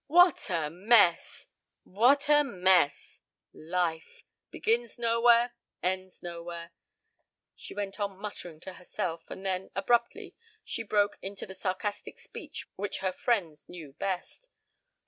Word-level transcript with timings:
"What 0.07 0.49
a 0.49 0.71
mess! 0.71 1.45
What 1.83 2.27
a 2.27 2.43
mess! 2.43 3.21
Life! 3.53 4.23
Begins 4.49 4.97
nowhere, 4.97 5.53
ends 5.83 6.23
nowhere." 6.23 6.71
She 7.55 7.75
went 7.75 7.99
on 7.99 8.17
muttering 8.17 8.59
to 8.61 8.73
herself, 8.73 9.29
and 9.29 9.45
then, 9.45 9.69
abruptly, 9.75 10.33
she 10.65 10.81
broke 10.81 11.19
into 11.21 11.45
the 11.45 11.53
sarcastic 11.53 12.17
speech 12.17 12.67
which 12.77 12.97
her 13.05 13.11
friends 13.13 13.69
knew 13.69 13.93
best. 13.93 14.49